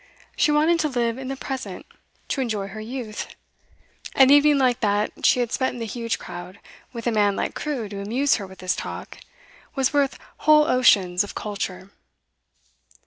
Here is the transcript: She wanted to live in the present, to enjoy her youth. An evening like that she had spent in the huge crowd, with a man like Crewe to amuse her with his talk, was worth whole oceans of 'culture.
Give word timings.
She 0.35 0.49
wanted 0.51 0.79
to 0.79 0.89
live 0.89 1.19
in 1.19 1.27
the 1.27 1.35
present, 1.35 1.85
to 2.29 2.41
enjoy 2.41 2.69
her 2.69 2.81
youth. 2.81 3.27
An 4.15 4.31
evening 4.31 4.57
like 4.57 4.79
that 4.79 5.11
she 5.23 5.41
had 5.41 5.51
spent 5.51 5.73
in 5.73 5.79
the 5.79 5.85
huge 5.85 6.17
crowd, 6.17 6.59
with 6.91 7.05
a 7.05 7.11
man 7.11 7.35
like 7.35 7.53
Crewe 7.53 7.87
to 7.89 8.01
amuse 8.01 8.37
her 8.37 8.47
with 8.47 8.61
his 8.61 8.75
talk, 8.75 9.19
was 9.75 9.93
worth 9.93 10.17
whole 10.37 10.65
oceans 10.67 11.23
of 11.23 11.35
'culture. 11.35 11.91